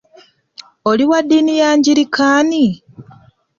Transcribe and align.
Oli 0.89 1.05
waddiini 1.11 1.53
y'angirikaani? 1.61 2.63